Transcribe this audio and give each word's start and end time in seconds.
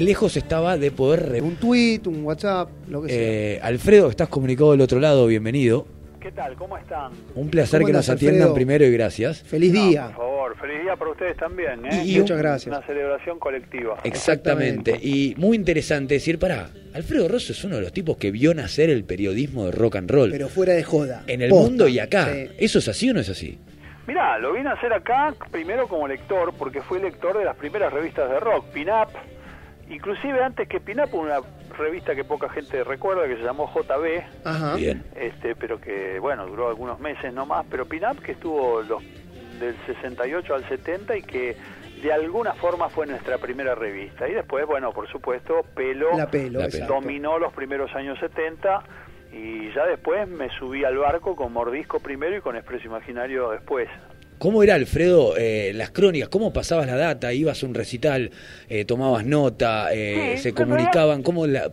lejos 0.00 0.36
estaba 0.36 0.78
de 0.78 0.92
poder... 0.92 1.28
re- 1.28 1.40
Un 1.42 1.56
tweet, 1.56 2.02
un 2.06 2.24
WhatsApp, 2.24 2.70
lo 2.88 3.02
que 3.02 3.08
sea. 3.08 3.18
Eh, 3.20 3.60
Alfredo, 3.60 4.08
estás 4.08 4.28
comunicado 4.28 4.70
del 4.70 4.80
otro 4.80 5.00
lado, 5.00 5.26
bienvenido. 5.26 5.88
¿Qué 6.20 6.30
tal? 6.30 6.54
¿Cómo 6.54 6.78
están? 6.78 7.10
Un 7.34 7.50
placer 7.50 7.80
¿Cómo 7.80 7.88
que 7.88 7.92
nos 7.94 8.08
andás, 8.08 8.16
atiendan 8.22 8.42
Alfredo? 8.42 8.54
primero 8.54 8.84
y 8.86 8.92
gracias. 8.92 9.42
Feliz 9.42 9.72
No, 9.72 9.88
día. 9.88 10.06
por 10.06 10.14
favor, 10.18 10.56
feliz 10.60 10.82
día 10.82 10.94
para 10.94 11.10
ustedes 11.10 11.36
también. 11.36 11.84
¿eh? 11.84 12.02
Y- 12.04 12.14
y 12.14 12.20
Muchas 12.20 12.38
gracias. 12.38 12.76
Una 12.76 12.86
celebración 12.86 13.40
colectiva. 13.40 13.98
Exactamente. 14.04 14.92
Exactamente. 14.92 14.98
Y 15.04 15.34
muy 15.36 15.56
interesante 15.56 16.14
decir, 16.14 16.38
pará, 16.38 16.70
Alfredo 16.94 17.26
Rosso 17.26 17.50
es 17.50 17.64
uno 17.64 17.74
de 17.74 17.82
los 17.82 17.92
tipos 17.92 18.16
que 18.18 18.30
vio 18.30 18.54
nacer 18.54 18.90
el 18.90 19.02
periodismo 19.02 19.64
de 19.64 19.72
rock 19.72 19.96
and 19.96 20.08
roll. 20.12 20.30
Pero 20.30 20.48
fuera 20.48 20.74
de 20.74 20.84
joda. 20.84 21.24
en 21.26 21.42
el 21.42 21.50
Posta. 21.50 21.64
mundo 21.70 21.88
y 21.88 21.98
acá. 21.98 22.32
Sí. 22.32 22.46
¿Eso 22.56 22.78
es 22.78 22.86
así 22.86 23.10
o 23.10 23.14
no 23.14 23.18
es 23.20 23.30
así? 23.30 23.58
Mirá, 24.06 24.38
lo 24.38 24.52
vine 24.52 24.68
a 24.68 24.74
hacer 24.74 24.92
acá 24.92 25.34
primero 25.50 25.88
como 25.88 26.06
lector, 26.06 26.54
porque 26.56 26.82
fui 26.82 27.00
lector 27.00 27.36
de 27.36 27.44
las 27.44 27.56
primeras 27.56 27.92
revistas 27.92 28.30
de 28.30 28.38
rock, 28.38 28.64
Pinup. 28.66 29.08
Inclusive 29.90 30.42
antes 30.42 30.68
que 30.68 30.80
Pinup, 30.80 31.14
una 31.14 31.40
revista 31.76 32.14
que 32.14 32.24
poca 32.24 32.48
gente 32.50 32.84
recuerda, 32.84 33.26
que 33.26 33.36
se 33.36 33.42
llamó 33.42 33.72
JB, 33.72 34.22
Ajá. 34.44 34.74
Bien. 34.76 35.02
este, 35.16 35.54
pero 35.54 35.80
que, 35.80 36.18
bueno, 36.18 36.46
duró 36.46 36.68
algunos 36.68 37.00
meses 37.00 37.32
nomás, 37.32 37.64
pero 37.70 37.86
Pinup 37.86 38.18
que 38.20 38.32
estuvo 38.32 38.82
los, 38.82 39.02
del 39.58 39.76
68 39.86 40.54
al 40.54 40.68
70 40.68 41.16
y 41.16 41.22
que 41.22 41.56
de 42.02 42.12
alguna 42.12 42.54
forma 42.54 42.88
fue 42.88 43.06
nuestra 43.06 43.38
primera 43.38 43.74
revista. 43.74 44.28
Y 44.28 44.34
después, 44.34 44.66
bueno, 44.66 44.92
por 44.92 45.08
supuesto, 45.08 45.62
Pelo, 45.74 46.16
La 46.16 46.30
pelo, 46.30 46.60
exacto. 46.62 46.94
dominó 46.94 47.38
los 47.38 47.52
primeros 47.52 47.94
años 47.94 48.18
70 48.20 48.82
y 49.32 49.72
ya 49.74 49.84
después 49.86 50.28
me 50.28 50.48
subí 50.58 50.84
al 50.84 50.96
barco 50.96 51.36
con 51.36 51.52
Mordisco 51.52 52.00
primero 52.00 52.36
y 52.36 52.40
con 52.40 52.56
Expreso 52.56 52.86
Imaginario 52.86 53.50
después. 53.50 53.88
¿Cómo 54.38 54.62
era, 54.62 54.74
Alfredo, 54.74 55.34
eh, 55.36 55.72
las 55.74 55.90
crónicas? 55.90 56.28
¿Cómo 56.28 56.52
pasabas 56.52 56.86
la 56.86 56.96
data? 56.96 57.32
¿Ibas 57.32 57.62
a 57.62 57.66
un 57.66 57.74
recital? 57.74 58.30
eh, 58.68 58.84
¿Tomabas 58.84 59.24
nota? 59.26 59.88
eh, 59.92 60.34
Sí, 60.36 60.42
¿Se 60.44 60.52
comunicaban? 60.54 61.22
¿Cómo 61.22 61.46
la, 61.46 61.70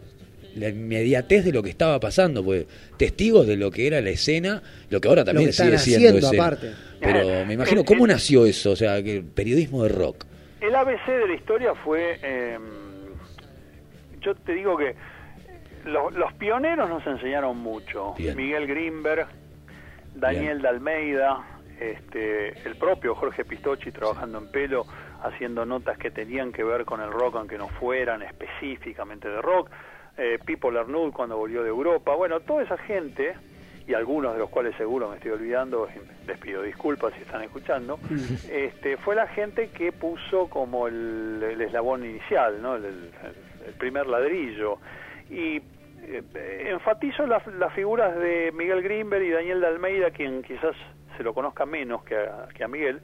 la 0.55 0.69
inmediatez 0.69 1.45
de 1.45 1.51
lo 1.51 1.61
que 1.63 1.69
estaba 1.69 1.99
pasando? 1.99 2.43
Pues 2.43 2.65
testigos 2.97 3.45
de 3.47 3.57
lo 3.57 3.71
que 3.71 3.87
era 3.87 4.01
la 4.01 4.09
escena, 4.09 4.61
lo 4.89 4.99
que 4.99 5.07
ahora 5.07 5.23
también 5.23 5.47
que 5.47 5.51
están 5.51 5.67
sigue 5.79 5.99
siendo 5.99 6.17
haciendo, 6.27 6.27
escena. 6.27 6.43
aparte. 6.43 6.71
Pero 7.01 7.45
me 7.45 7.53
imagino, 7.53 7.81
Eh, 7.81 7.85
¿cómo 7.85 8.05
eh, 8.05 8.09
nació 8.09 8.45
eso? 8.45 8.71
O 8.71 8.75
sea, 8.75 9.01
que 9.03 9.17
el 9.17 9.23
periodismo 9.23 9.83
de 9.83 9.89
rock. 9.89 10.25
El 10.61 10.73
ABC 10.75 11.05
de 11.07 11.27
la 11.27 11.35
historia 11.35 11.75
fue, 11.75 12.19
eh, 12.23 12.57
yo 14.21 14.33
te 14.33 14.53
digo 14.53 14.75
que 14.77 14.95
los, 15.85 16.13
los 16.15 16.33
pioneros 16.33 16.89
nos 16.89 17.05
enseñaron 17.05 17.57
mucho. 17.57 18.15
Bien. 18.17 18.35
Miguel 18.35 18.65
Grimberg, 18.65 19.27
Daniel 20.15 20.43
Bien. 20.57 20.61
de 20.63 20.67
Almeida, 20.69 21.37
este, 21.79 22.49
el 22.67 22.75
propio 22.77 23.15
Jorge 23.15 23.45
Pistocchi 23.45 23.91
trabajando 23.91 24.37
en 24.39 24.51
pelo, 24.51 24.85
haciendo 25.23 25.65
notas 25.65 25.97
que 25.97 26.11
tenían 26.11 26.51
que 26.51 26.63
ver 26.63 26.85
con 26.85 27.01
el 27.01 27.11
rock, 27.11 27.35
aunque 27.37 27.57
no 27.57 27.67
fueran 27.67 28.21
específicamente 28.21 29.27
de 29.29 29.41
rock. 29.41 29.69
Eh, 30.17 30.39
Pipo 30.45 30.71
Lernud 30.71 31.11
cuando 31.11 31.37
volvió 31.37 31.61
de 31.63 31.69
Europa. 31.69 32.15
Bueno, 32.15 32.39
toda 32.39 32.63
esa 32.63 32.77
gente, 32.77 33.33
y 33.87 33.93
algunos 33.93 34.33
de 34.33 34.39
los 34.39 34.49
cuales 34.49 34.75
seguro 34.77 35.09
me 35.09 35.15
estoy 35.17 35.31
olvidando, 35.31 35.87
les 36.25 36.37
pido 36.37 36.61
disculpas 36.61 37.13
si 37.15 37.21
están 37.21 37.41
escuchando, 37.43 37.99
este, 38.51 38.97
fue 38.97 39.15
la 39.15 39.27
gente 39.27 39.69
que 39.69 39.91
puso 39.91 40.47
como 40.49 40.87
el, 40.87 41.43
el 41.51 41.61
eslabón 41.61 42.05
inicial, 42.05 42.61
¿no? 42.61 42.75
el, 42.75 42.85
el- 42.85 43.09
el 43.67 43.73
primer 43.73 44.05
ladrillo. 44.05 44.77
Y 45.27 45.59
eh, 46.03 46.67
enfatizo 46.69 47.25
las, 47.25 47.45
las 47.47 47.73
figuras 47.73 48.15
de 48.15 48.51
Miguel 48.53 48.83
Grimberg 48.83 49.23
y 49.23 49.31
Daniel 49.31 49.59
de 49.59 49.65
Almeida, 49.65 50.11
quien 50.11 50.43
quizás 50.43 50.75
se 51.17 51.23
lo 51.23 51.33
conozca 51.33 51.65
menos 51.65 52.03
que 52.03 52.15
a, 52.15 52.47
que 52.53 52.63
a 52.63 52.67
Miguel, 52.67 53.01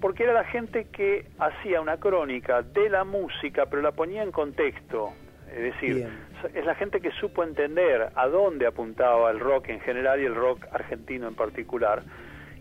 porque 0.00 0.24
era 0.24 0.32
la 0.32 0.44
gente 0.44 0.86
que 0.90 1.26
hacía 1.38 1.80
una 1.80 1.98
crónica 1.98 2.62
de 2.62 2.88
la 2.88 3.04
música, 3.04 3.66
pero 3.66 3.82
la 3.82 3.92
ponía 3.92 4.22
en 4.22 4.32
contexto. 4.32 5.12
Es 5.50 5.62
decir, 5.74 5.96
Bien. 5.96 6.18
es 6.54 6.64
la 6.64 6.74
gente 6.76 7.00
que 7.00 7.10
supo 7.12 7.42
entender 7.42 8.10
a 8.14 8.26
dónde 8.28 8.66
apuntaba 8.66 9.30
el 9.30 9.40
rock 9.40 9.68
en 9.68 9.80
general 9.80 10.20
y 10.20 10.24
el 10.24 10.34
rock 10.34 10.64
argentino 10.72 11.26
en 11.26 11.34
particular. 11.34 12.02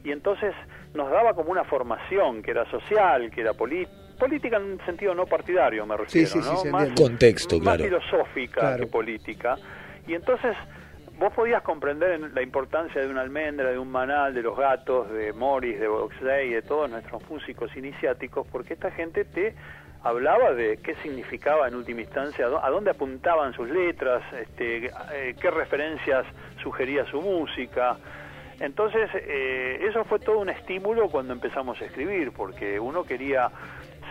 Y 0.03 0.11
entonces 0.11 0.55
nos 0.93 1.09
daba 1.11 1.33
como 1.33 1.51
una 1.51 1.63
formación 1.65 2.41
que 2.41 2.51
era 2.51 2.65
social, 2.71 3.29
que 3.29 3.41
era 3.41 3.53
política 3.53 4.57
en 4.57 4.63
un 4.63 4.85
sentido 4.85 5.13
no 5.13 5.25
partidario, 5.27 5.85
me 5.85 5.97
refiero, 5.97 6.27
sí, 6.27 6.41
sí, 6.41 6.49
¿no? 6.49 6.57
se 6.57 6.71
más. 6.71 6.89
Contexto, 6.97 7.57
más 7.57 7.77
claro. 7.77 7.83
filosófica 7.83 8.59
Claro. 8.61 8.77
que 8.85 8.87
política. 8.87 9.55
Y 10.07 10.15
entonces 10.15 10.55
vos 11.19 11.33
podías 11.33 11.61
comprender 11.63 12.11
en 12.11 12.33
la 12.33 12.41
importancia 12.41 13.01
de 13.01 13.07
una 13.07 13.21
almendra, 13.21 13.69
de 13.71 13.77
un 13.77 13.91
manal, 13.91 14.33
de 14.33 14.41
los 14.41 14.57
gatos, 14.57 15.11
de 15.11 15.33
Morris, 15.33 15.77
de 15.77 15.87
Boxley, 15.87 16.51
de 16.51 16.61
todos 16.61 16.89
nuestros 16.89 17.29
músicos 17.29 17.75
iniciáticos, 17.75 18.47
porque 18.47 18.73
esta 18.73 18.89
gente 18.91 19.25
te 19.25 19.53
hablaba 20.01 20.53
de 20.53 20.77
qué 20.77 20.95
significaba 20.95 21.67
en 21.67 21.75
última 21.75 22.01
instancia, 22.01 22.45
a 22.45 22.69
dónde 22.69 22.91
apuntaban 22.91 23.53
sus 23.53 23.69
letras, 23.69 24.23
este, 24.33 24.91
eh, 25.11 25.35
qué 25.39 25.51
referencias 25.51 26.25
sugería 26.63 27.05
su 27.05 27.21
música. 27.21 27.97
Entonces, 28.61 29.09
eh, 29.13 29.85
eso 29.89 30.05
fue 30.05 30.19
todo 30.19 30.39
un 30.39 30.49
estímulo 30.49 31.09
cuando 31.09 31.33
empezamos 31.33 31.81
a 31.81 31.85
escribir, 31.85 32.31
porque 32.31 32.79
uno 32.79 33.03
quería 33.03 33.51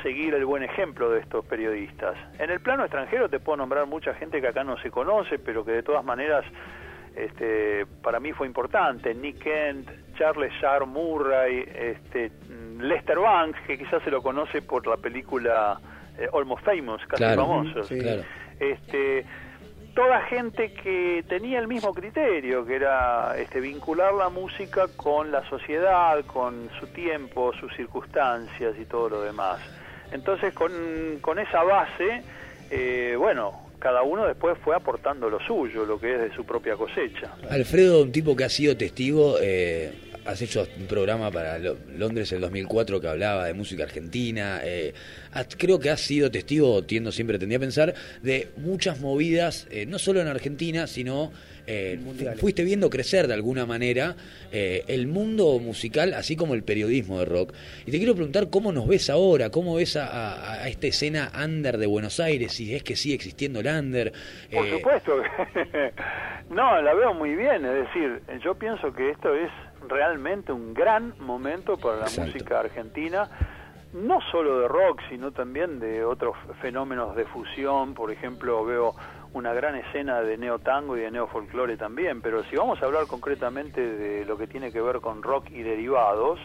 seguir 0.02 0.34
el 0.34 0.44
buen 0.44 0.62
ejemplo 0.62 1.10
de 1.10 1.20
estos 1.20 1.44
periodistas. 1.46 2.16
En 2.38 2.50
el 2.50 2.60
plano 2.60 2.84
extranjero 2.84 3.30
te 3.30 3.40
puedo 3.40 3.56
nombrar 3.56 3.86
mucha 3.86 4.12
gente 4.14 4.42
que 4.42 4.48
acá 4.48 4.62
no 4.62 4.76
se 4.78 4.90
conoce, 4.90 5.38
pero 5.38 5.64
que 5.64 5.72
de 5.72 5.82
todas 5.82 6.04
maneras 6.04 6.44
este, 7.18 7.86
para 8.02 8.20
mí 8.20 8.32
fue 8.32 8.46
importante. 8.46 9.14
Nick 9.14 9.38
Kent, 9.42 9.88
Charles 10.16 10.52
Shar 10.60 10.86
Murray, 10.86 11.64
este, 11.74 12.30
Lester 12.80 13.18
Banks, 13.18 13.58
que 13.66 13.76
quizás 13.78 14.02
se 14.04 14.10
lo 14.10 14.22
conoce 14.22 14.62
por 14.62 14.86
la 14.86 14.96
película 14.96 15.80
eh, 16.18 16.28
Almost 16.32 16.64
Famous, 16.64 17.00
casi 17.06 17.22
Claro. 17.22 17.42
famosos 17.46 17.86
Sí. 17.88 17.98
Claro. 17.98 18.22
este 18.60 19.24
toda 19.94 20.20
gente 20.22 20.72
que 20.74 21.24
tenía 21.28 21.58
el 21.58 21.66
mismo 21.66 21.92
criterio 21.92 22.64
que 22.64 22.76
era 22.76 23.36
este 23.36 23.60
vincular 23.60 24.12
la 24.14 24.28
música 24.28 24.86
con 24.96 25.32
la 25.32 25.42
sociedad 25.48 26.24
con 26.26 26.70
su 26.78 26.86
tiempo 26.88 27.52
sus 27.54 27.74
circunstancias 27.74 28.76
y 28.80 28.84
todo 28.84 29.08
lo 29.08 29.22
demás 29.22 29.58
entonces 30.12 30.54
con, 30.54 30.70
con 31.20 31.38
esa 31.40 31.64
base 31.64 32.22
eh, 32.70 33.16
bueno 33.18 33.67
cada 33.78 34.02
uno 34.02 34.26
después 34.26 34.56
fue 34.64 34.74
aportando 34.74 35.30
lo 35.30 35.38
suyo 35.40 35.84
lo 35.84 35.98
que 35.98 36.14
es 36.14 36.20
de 36.20 36.34
su 36.34 36.44
propia 36.44 36.76
cosecha. 36.76 37.34
Alfredo, 37.50 38.02
un 38.02 38.12
tipo 38.12 38.36
que 38.36 38.44
ha 38.44 38.48
sido 38.48 38.76
testigo, 38.76 39.36
eh, 39.40 40.07
has 40.28 40.42
hecho 40.42 40.66
un 40.78 40.86
programa 40.86 41.30
para 41.30 41.58
Lo- 41.58 41.76
Londres 41.96 42.30
el 42.32 42.40
2004 42.40 43.00
que 43.00 43.08
hablaba 43.08 43.46
de 43.46 43.54
música 43.54 43.84
argentina, 43.84 44.60
eh, 44.62 44.92
has- 45.32 45.48
creo 45.56 45.78
que 45.78 45.90
has 45.90 46.00
sido 46.00 46.30
testigo, 46.30 46.82
tiendo 46.84 47.10
siempre 47.12 47.38
tendría 47.38 47.56
a 47.56 47.60
pensar, 47.60 47.94
de 48.22 48.48
muchas 48.58 49.00
movidas, 49.00 49.66
eh, 49.70 49.86
no 49.86 49.98
solo 49.98 50.20
en 50.20 50.28
Argentina, 50.28 50.86
sino 50.86 51.32
eh, 51.70 51.98
fuiste 52.38 52.64
viendo 52.64 52.88
crecer 52.88 53.26
de 53.28 53.34
alguna 53.34 53.66
manera 53.66 54.16
eh, 54.50 54.84
el 54.88 55.06
mundo 55.06 55.58
musical, 55.58 56.14
así 56.14 56.34
como 56.34 56.54
el 56.54 56.62
periodismo 56.62 57.18
de 57.18 57.26
rock. 57.26 57.52
Y 57.84 57.90
te 57.90 57.98
quiero 57.98 58.14
preguntar 58.14 58.48
cómo 58.48 58.72
nos 58.72 58.88
ves 58.88 59.10
ahora, 59.10 59.50
cómo 59.50 59.74
ves 59.74 59.96
a, 59.96 60.06
a- 60.06 60.62
a 60.64 60.68
esta 60.70 60.86
escena 60.86 61.30
under 61.44 61.76
de 61.76 61.86
Buenos 61.86 62.20
Aires, 62.20 62.52
si 62.54 62.74
es 62.74 62.82
que 62.82 62.96
sigue 62.96 63.14
existiendo 63.14 63.60
el 63.60 63.66
under. 63.66 64.12
Por 64.50 64.66
eh, 64.66 64.70
supuesto. 64.70 65.12
que- 65.52 65.92
no, 66.54 66.80
la 66.80 66.94
veo 66.94 67.12
muy 67.12 67.34
bien. 67.34 67.62
Es 67.66 67.86
decir, 67.86 68.20
yo 68.42 68.54
pienso 68.54 68.90
que 68.94 69.10
esto 69.10 69.34
es 69.34 69.50
realmente 69.86 70.52
un 70.52 70.74
gran 70.74 71.14
momento 71.20 71.76
para 71.76 71.96
la 71.96 72.02
Exacto. 72.06 72.32
música 72.32 72.60
argentina, 72.60 73.28
no 73.92 74.20
solo 74.30 74.60
de 74.60 74.68
rock, 74.68 75.00
sino 75.08 75.32
también 75.32 75.78
de 75.80 76.04
otros 76.04 76.36
fenómenos 76.60 77.16
de 77.16 77.24
fusión. 77.26 77.94
Por 77.94 78.10
ejemplo, 78.10 78.64
veo 78.64 78.94
una 79.34 79.52
gran 79.52 79.74
escena 79.76 80.20
de 80.20 80.36
neotango 80.36 80.96
y 80.96 81.00
de 81.00 81.10
neofolclore 81.10 81.76
también. 81.76 82.20
Pero 82.20 82.44
si 82.44 82.56
vamos 82.56 82.82
a 82.82 82.86
hablar 82.86 83.06
concretamente 83.06 83.80
de 83.80 84.24
lo 84.24 84.36
que 84.38 84.46
tiene 84.46 84.72
que 84.72 84.80
ver 84.80 85.00
con 85.00 85.22
rock 85.22 85.50
y 85.50 85.62
derivados, 85.62 86.40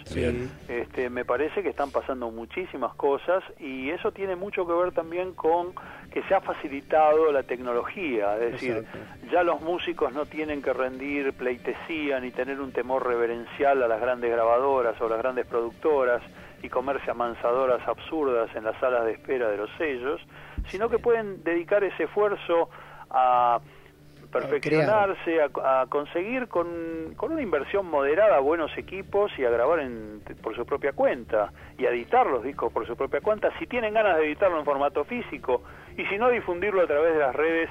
este, 0.68 1.10
me 1.10 1.26
parece 1.26 1.64
que 1.64 1.70
están 1.70 1.92
pasando 1.92 2.30
muchísimas 2.32 2.94
cosas 2.96 3.44
y 3.60 3.90
eso 3.90 4.12
tiene 4.12 4.36
mucho 4.36 4.68
que 4.68 4.74
ver 4.74 4.92
también 4.92 5.34
con 5.34 5.74
que 6.12 6.22
se 6.24 6.36
ha 6.36 6.42
facilitado 6.42 7.32
la 7.32 7.44
tecnología, 7.44 8.36
es 8.36 8.52
decir, 8.54 8.78
Exacto. 8.78 9.00
ya 9.32 9.44
los 9.44 9.62
músicos 9.62 10.14
no 10.14 10.26
tienen 10.26 10.62
que 10.62 10.72
rendir 10.72 11.34
pleitesía 11.34 12.20
ni 12.20 12.30
tener 12.32 12.62
un 12.62 12.72
temor 12.72 13.08
reverencial 13.08 13.82
a 13.82 13.88
las 13.88 14.00
grandes 14.00 14.30
grabadoras 14.30 15.00
o 15.02 15.10
las 15.10 15.18
grandes 15.18 15.48
productoras 15.48 16.22
y 16.64 16.70
comerse 16.70 17.12
amansadoras 17.12 17.88
absurdas 17.88 18.50
en 18.56 18.64
las 18.64 18.80
salas 18.80 19.06
de 19.06 19.12
espera 19.12 19.50
de 19.50 19.58
los 19.58 19.70
sellos, 19.78 20.20
sino 20.68 20.90
que 20.90 20.98
pueden 20.98 21.44
dedicar 21.44 21.84
ese 21.84 22.06
esfuerzo 22.06 22.70
a 23.12 23.60
perfeccionarse, 24.32 25.42
a, 25.42 25.82
a 25.82 25.86
conseguir 25.88 26.48
con, 26.48 27.14
con 27.16 27.34
una 27.34 27.42
inversión 27.42 27.86
moderada 27.86 28.40
buenos 28.40 28.76
equipos 28.78 29.32
y 29.38 29.46
a 29.46 29.50
grabar 29.50 29.80
en, 29.80 30.22
por 30.42 30.56
su 30.56 30.66
propia 30.66 30.94
cuenta 30.94 31.52
y 31.78 31.86
a 31.86 31.92
editar 31.92 32.26
los 32.26 32.44
discos 32.44 32.74
por 32.74 32.88
su 32.88 32.96
propia 32.96 33.22
cuenta, 33.22 33.52
si 33.60 33.68
tienen 33.68 33.94
ganas 33.94 34.18
de 34.18 34.26
editarlo 34.26 34.58
en 34.58 34.66
formato 34.66 35.06
físico 35.06 35.62
y 35.98 36.06
si 36.06 36.18
no 36.18 36.30
difundirlo 36.30 36.82
a 36.82 36.88
través 36.88 37.14
de 37.14 37.20
las 37.20 37.36
redes 37.36 37.70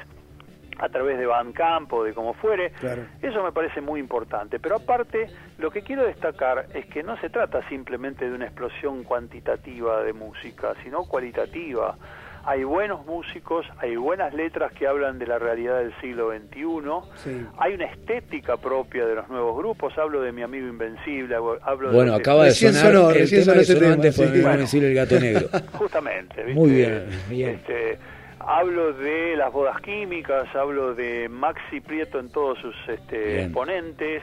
a 0.79 0.89
través 0.89 1.19
de 1.19 1.27
Bandcamp 1.27 1.93
o 1.93 2.05
de 2.05 2.15
como 2.15 2.35
fuere. 2.35 2.71
Claro. 2.81 3.07
Eso 3.21 3.43
me 3.43 3.53
parece 3.53 3.81
muy 3.81 4.01
importante. 4.01 4.59
Pero 4.59 4.77
aparte, 4.77 5.29
lo 5.59 5.71
que 5.71 5.83
quiero 5.83 6.05
destacar 6.05 6.67
es 6.75 6.87
que 6.87 7.03
no 7.03 7.17
se 7.21 7.31
trata 7.31 7.67
simplemente 7.69 8.29
de 8.29 8.35
una 8.35 8.47
explosión 8.47 9.05
cuantitativa 9.05 10.03
de 10.03 10.13
música, 10.13 10.75
sino 10.83 11.05
cualitativa. 11.05 11.97
hay 12.45 12.65
buenos 12.65 13.07
músicos, 13.07 13.65
hay 13.79 13.95
buenas 13.95 14.35
letras 14.35 14.73
que 14.73 14.87
hablan 14.87 15.19
de 15.19 15.27
la 15.27 15.39
realidad 15.39 15.79
del 15.79 15.95
siglo 16.01 16.33
XXI, 16.33 17.45
hay 17.57 17.75
una 17.75 17.85
estética 17.85 18.57
propia 18.57 19.07
de 19.07 19.15
los 19.15 19.29
nuevos 19.29 19.57
grupos, 19.57 19.97
hablo 19.97 20.21
de 20.23 20.33
mi 20.33 20.43
amigo 20.43 20.67
Invencible, 20.67 21.37
hablo 21.37 21.93
bueno, 21.93 22.13
de... 22.13 22.19
acaba 22.19 22.47
de 22.47 22.51
sonar 22.51 23.17
el 23.17 23.31
tema 23.31 23.53
que 23.55 23.65
sonó 23.65 23.93
antes 23.93 24.17
fue 24.17 24.27
Invencible 24.27 24.89
el 24.89 24.95
Gato 24.95 25.21
Negro. 25.21 25.49
Justamente, 25.73 26.45
Muy 26.53 26.71
bien, 26.73 27.05
bien. 27.29 27.51
Este, 27.51 27.99
hablo 28.47 28.93
de 28.93 29.37
las 29.37 29.53
bodas 29.53 29.81
químicas, 29.81 30.49
hablo 30.55 30.95
de 30.95 31.29
Maxi 31.29 31.81
Prieto 31.81 32.19
en 32.19 32.31
todos 32.31 32.59
sus 32.59 32.75
este, 32.89 33.43
exponentes, 33.43 34.23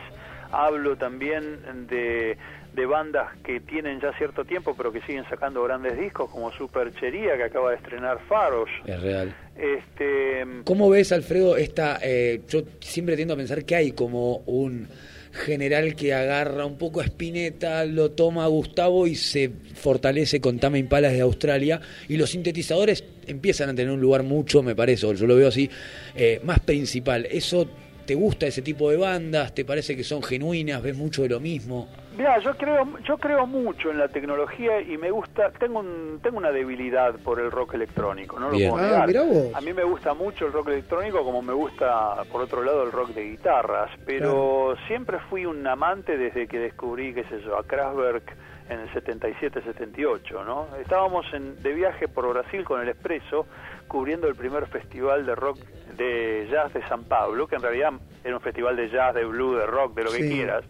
hablo 0.52 0.96
también 0.98 1.88
de 1.88 2.38
de 2.76 2.86
bandas 2.86 3.28
que 3.44 3.60
tienen 3.60 4.00
ya 4.00 4.14
cierto 4.18 4.46
tiempo 4.46 4.76
pero 4.78 4.92
que 4.92 5.02
siguen 5.02 5.24
sacando 5.30 5.64
grandes 5.64 5.98
discos 6.00 6.30
como 6.30 6.52
Superchería 6.52 7.36
que 7.36 7.44
acaba 7.44 7.72
de 7.72 7.78
estrenar 7.78 8.20
Faros. 8.28 8.70
Es 8.86 9.02
real. 9.02 9.34
Este, 9.58 10.46
¿Cómo 10.64 10.90
ves 10.90 11.12
Alfredo 11.12 11.58
esta 11.58 12.00
eh, 12.02 12.42
yo 12.48 12.62
siempre 12.80 13.16
tiendo 13.16 13.34
a 13.34 13.38
pensar 13.38 13.66
que 13.66 13.76
hay 13.76 13.92
como 13.92 14.38
un 14.46 14.88
general 15.32 15.96
que 15.96 16.14
agarra 16.14 16.66
un 16.66 16.78
poco 16.78 17.02
a 17.02 17.04
Spinetta, 17.04 17.86
lo 17.86 18.12
toma 18.12 18.46
a 18.46 18.48
Gustavo 18.48 19.06
y 19.06 19.16
se 19.16 19.52
fortalece 19.76 20.42
con 20.42 20.60
Tame 20.60 20.80
Impalas 20.80 21.14
de 21.14 21.22
Australia 21.22 21.80
y 22.08 22.18
los 22.18 22.32
sintetizadores 22.32 23.04
empiezan 23.32 23.70
a 23.70 23.76
tener 23.76 23.92
un 23.92 24.02
lugar 24.02 24.24
mucho, 24.24 24.64
me 24.64 24.76
parece, 24.76 25.08
yo 25.16 25.28
lo 25.28 25.36
veo 25.36 25.48
así, 25.48 25.70
eh, 26.16 26.40
más 26.44 26.60
principal. 26.60 27.28
¿Eso 27.30 27.68
te 28.06 28.16
gusta 28.16 28.48
ese 28.48 28.62
tipo 28.62 28.90
de 28.90 28.98
bandas? 28.98 29.54
¿Te 29.54 29.66
parece 29.66 29.96
que 29.96 30.04
son 30.04 30.24
genuinas? 30.24 30.82
¿Ves 30.82 30.96
mucho 30.96 31.24
de 31.24 31.30
lo 31.30 31.40
mismo? 31.40 31.88
Mira, 32.18 32.40
yo 32.40 32.56
creo, 32.56 32.98
yo 33.04 33.18
creo 33.18 33.46
mucho 33.46 33.92
en 33.92 33.98
la 33.98 34.08
tecnología 34.08 34.82
y 34.82 34.98
me 34.98 35.12
gusta, 35.12 35.52
tengo 35.52 35.80
un, 35.80 36.20
tengo 36.22 36.38
una 36.38 36.52
debilidad 36.52 37.16
por 37.24 37.40
el 37.40 37.52
rock 37.52 37.76
electrónico, 37.76 38.40
no 38.40 38.50
lo 38.50 38.58
puedo 38.58 38.76
ah, 38.78 39.06
negar. 39.06 39.56
A 39.56 39.62
mí 39.62 39.74
me 39.74 39.84
gusta 39.84 40.14
mucho 40.14 40.48
el 40.48 40.54
rock 40.54 40.70
electrónico 40.70 41.24
como 41.24 41.42
me 41.42 41.54
gusta, 41.54 42.24
por 42.32 42.42
otro 42.42 42.64
lado, 42.64 42.84
el 42.84 42.92
rock 42.92 43.10
de 43.10 43.30
guitarras, 43.30 43.92
pero 44.06 44.76
siempre 44.88 45.20
fui 45.30 45.46
un 45.46 45.66
amante 45.66 46.18
desde 46.18 46.48
que 46.48 46.60
descubrí, 46.60 47.14
qué 47.14 47.24
sé 47.26 47.42
yo, 47.42 47.58
a 47.58 47.64
Kraftwerk 47.64 48.36
en 48.70 48.80
el 48.82 48.90
77-78, 48.90 50.46
¿no? 50.46 50.68
Estábamos 50.82 51.26
en, 51.34 51.62
de 51.62 51.74
viaje 51.74 52.08
por 52.08 52.28
Brasil 52.28 52.64
con 52.64 52.82
el 52.82 52.90
Expreso, 52.90 53.46
cubriendo 53.88 54.28
el 54.28 54.36
primer 54.36 54.68
festival 54.68 55.26
de 55.26 55.36
rock 55.36 55.60
de 55.96 56.48
jazz 56.52 56.74
de 56.74 56.86
San 56.88 57.04
Pablo, 57.04 57.48
que 57.48 57.56
en 57.56 57.62
realidad 57.62 57.94
era 58.24 58.36
un 58.36 58.42
festival 58.42 58.76
de 58.76 58.90
jazz, 58.90 59.16
de 59.16 59.26
blues, 59.26 59.60
de 59.60 59.66
rock, 59.68 59.96
de 59.96 60.04
lo 60.04 60.12
que 60.12 60.28
quieras 60.28 60.66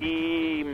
y 0.00 0.64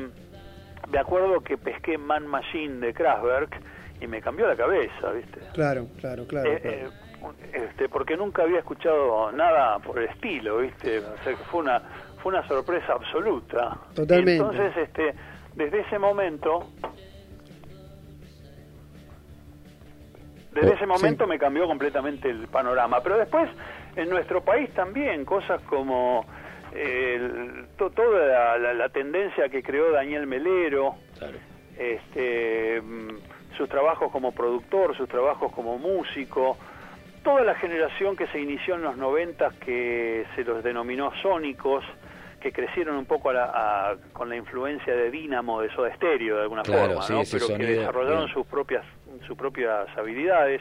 me 0.90 0.98
acuerdo 0.98 1.40
que 1.40 1.56
pesqué 1.56 1.98
Man 1.98 2.26
Machine 2.26 2.86
de 2.86 2.92
Kraftwerk 2.92 3.60
y 4.00 4.06
me 4.06 4.20
cambió 4.20 4.46
la 4.46 4.56
cabeza, 4.56 5.12
¿viste? 5.12 5.40
Claro, 5.54 5.86
claro, 6.00 6.26
claro. 6.26 6.50
Eh, 6.50 6.60
eh, 6.64 6.88
este, 7.52 7.88
porque 7.88 8.16
nunca 8.16 8.42
había 8.42 8.58
escuchado 8.58 9.30
nada 9.32 9.78
por 9.78 9.98
el 9.98 10.08
estilo, 10.08 10.58
¿viste? 10.58 10.98
O 10.98 11.16
sea, 11.22 11.32
que 11.34 11.44
fue 11.44 11.60
una, 11.60 11.80
fue 12.22 12.32
una 12.32 12.46
sorpresa 12.48 12.94
absoluta. 12.94 13.78
Totalmente. 13.94 14.36
entonces, 14.36 14.76
este, 14.76 15.14
desde 15.54 15.80
ese 15.80 15.98
momento, 15.98 16.66
desde 20.52 20.70
oh, 20.70 20.74
ese 20.74 20.86
momento 20.86 21.26
me 21.26 21.38
cambió 21.38 21.66
completamente 21.66 22.28
el 22.28 22.48
panorama. 22.48 23.00
Pero 23.02 23.19
después, 23.19 23.48
en 23.96 24.08
nuestro 24.10 24.42
país 24.42 24.69
también, 24.74 25.24
cosas 25.24 25.60
como 25.62 26.26
el, 26.74 27.66
toda 27.76 28.58
la, 28.58 28.88
tendencia 28.88 29.48
que 29.48 29.62
creó 29.62 29.92
Daniel 29.92 30.26
Melero, 30.26 30.96
este, 31.78 32.80
mm, 32.80 33.56
sus 33.56 33.69
trabajos 33.69 34.10
como 34.10 34.32
productor, 34.32 34.96
sus 34.96 35.08
trabajos 35.08 35.52
como 35.52 35.78
músico, 35.78 36.56
toda 37.22 37.42
la 37.42 37.54
generación 37.54 38.16
que 38.16 38.26
se 38.28 38.40
inició 38.40 38.76
en 38.76 38.82
los 38.82 38.96
noventas 38.96 39.54
que 39.54 40.24
se 40.34 40.44
los 40.44 40.62
denominó 40.62 41.12
sónicos, 41.22 41.84
que 42.40 42.52
crecieron 42.52 42.96
un 42.96 43.06
poco 43.06 43.30
con 44.12 44.28
la 44.28 44.36
influencia 44.36 44.94
de 44.94 45.10
Dínamo, 45.10 45.60
de 45.60 45.70
Soda 45.74 45.94
Stereo 45.94 46.36
de 46.36 46.42
alguna 46.42 46.64
forma, 46.64 47.04
pero 47.08 47.46
que 47.56 47.66
desarrollaron 47.66 48.28
sus 48.28 48.46
propias 48.46 48.84
sus 49.26 49.36
propias 49.36 49.86
habilidades. 49.96 50.60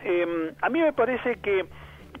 Em, 0.00 0.52
a 0.60 0.68
mí 0.68 0.80
me 0.80 0.92
parece 0.92 1.36
que 1.36 1.66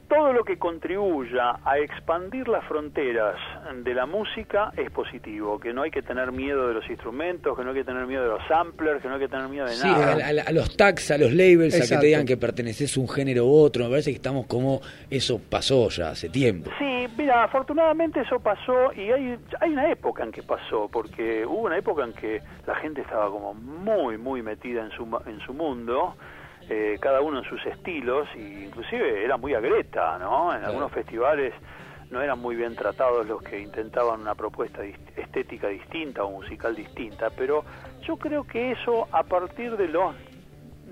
todo 0.08 0.32
lo 0.32 0.44
que 0.44 0.58
contribuya 0.58 1.58
a 1.64 1.78
expandir 1.78 2.48
las 2.48 2.64
fronteras 2.64 3.36
de 3.82 3.94
la 3.94 4.06
música 4.06 4.72
es 4.76 4.90
positivo, 4.90 5.58
que 5.58 5.72
no 5.72 5.82
hay 5.82 5.90
que 5.90 6.02
tener 6.02 6.30
miedo 6.32 6.68
de 6.68 6.74
los 6.74 6.88
instrumentos, 6.88 7.56
que 7.56 7.64
no 7.64 7.70
hay 7.70 7.76
que 7.76 7.84
tener 7.84 8.06
miedo 8.06 8.22
de 8.22 8.28
los 8.28 8.46
samplers, 8.46 9.02
que 9.02 9.08
no 9.08 9.14
hay 9.14 9.20
que 9.20 9.28
tener 9.28 9.48
miedo 9.48 9.66
de 9.66 9.76
nada. 9.78 10.14
Sí, 10.14 10.40
a, 10.46 10.52
los 10.52 10.76
tags, 10.76 11.10
a 11.10 11.18
los 11.18 11.32
labels, 11.32 11.74
a 11.74 11.94
que 11.94 12.00
te 12.00 12.06
digan 12.06 12.26
que 12.26 12.36
perteneces 12.36 12.96
a 12.96 13.00
un 13.00 13.08
género 13.08 13.46
u 13.46 13.54
otro, 13.56 13.84
me 13.84 13.90
parece 13.90 14.10
que 14.10 14.16
estamos 14.16 14.46
como 14.46 14.80
eso 15.10 15.40
pasó 15.50 15.88
ya 15.88 16.10
hace 16.10 16.28
tiempo. 16.28 16.70
Sí, 16.78 17.06
mira, 17.16 17.44
afortunadamente 17.44 18.20
eso 18.20 18.38
pasó 18.40 18.92
y 18.92 19.10
hay, 19.10 19.38
hay 19.60 19.70
una 19.70 19.90
época 19.90 20.22
en 20.22 20.32
que 20.32 20.42
pasó, 20.42 20.88
porque 20.90 21.44
hubo 21.44 21.62
una 21.62 21.78
época 21.78 22.04
en 22.04 22.12
que 22.12 22.40
la 22.66 22.74
gente 22.76 23.00
estaba 23.00 23.30
como 23.30 23.54
muy, 23.54 24.18
muy 24.18 24.42
metida 24.42 24.84
en 24.84 24.90
su, 24.90 25.04
en 25.26 25.40
su 25.40 25.52
mundo 25.52 26.14
eh, 26.68 26.98
cada 27.00 27.20
uno 27.20 27.38
en 27.38 27.44
sus 27.44 27.64
estilos, 27.66 28.28
e 28.34 28.64
inclusive 28.64 29.24
era 29.24 29.36
muy 29.36 29.54
agreta, 29.54 30.18
¿no? 30.18 30.54
En 30.54 30.64
algunos 30.64 30.90
festivales 30.90 31.54
no 32.10 32.20
eran 32.20 32.40
muy 32.40 32.56
bien 32.56 32.74
tratados 32.74 33.26
los 33.26 33.42
que 33.42 33.60
intentaban 33.60 34.20
una 34.20 34.34
propuesta 34.34 34.82
estética 35.16 35.68
distinta 35.68 36.24
o 36.24 36.30
musical 36.30 36.74
distinta, 36.74 37.30
pero 37.30 37.64
yo 38.02 38.16
creo 38.16 38.44
que 38.44 38.72
eso 38.72 39.08
a 39.12 39.22
partir 39.22 39.76
de 39.76 39.88
los 39.88 40.14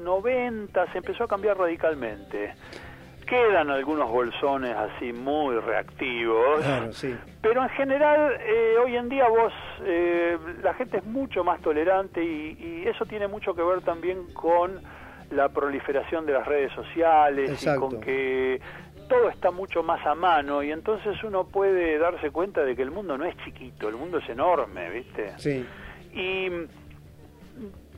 90 0.01 0.93
se 0.93 0.99
empezó 0.99 1.25
a 1.25 1.29
cambiar 1.29 1.59
radicalmente. 1.59 2.55
Quedan 3.27 3.71
algunos 3.71 4.11
bolsones 4.11 4.77
así 4.77 5.13
muy 5.13 5.59
reactivos, 5.59 6.65
pero 7.41 7.63
en 7.63 7.69
general 7.71 8.37
eh, 8.41 8.77
hoy 8.85 8.97
en 8.97 9.09
día 9.09 9.27
vos, 9.29 9.53
eh, 9.83 10.37
la 10.63 10.75
gente 10.75 10.99
es 10.99 11.05
mucho 11.05 11.43
más 11.43 11.61
tolerante 11.63 12.23
y, 12.23 12.57
y 12.61 12.87
eso 12.87 13.07
tiene 13.07 13.27
mucho 13.27 13.55
que 13.55 13.63
ver 13.63 13.81
también 13.81 14.33
con 14.35 14.83
la 15.31 15.49
proliferación 15.49 16.27
de 16.27 16.33
las 16.33 16.47
redes 16.47 16.73
sociales 16.73 17.63
y 17.63 17.79
con 17.79 18.01
que 18.01 18.61
todo 19.09 19.29
está 19.29 19.51
mucho 19.51 19.83
más 19.83 20.05
a 20.07 20.15
mano 20.15 20.63
y 20.63 20.73
entonces 20.73 21.23
uno 21.23 21.47
puede 21.47 21.99
darse 21.99 22.31
cuenta 22.31 22.65
de 22.65 22.75
que 22.75 22.83
el 22.83 22.91
mundo 22.91 23.19
no 23.19 23.25
es 23.25 23.37
chiquito, 23.45 23.89
el 23.89 23.97
mundo 23.97 24.19
es 24.19 24.29
enorme, 24.29 24.91
¿viste? 24.91 25.33
Sí. 25.37 25.67
Y 26.15 26.49